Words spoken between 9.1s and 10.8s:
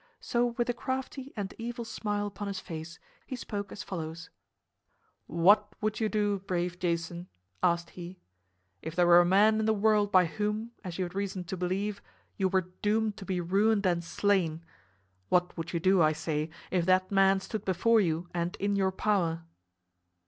a man in the world by whom,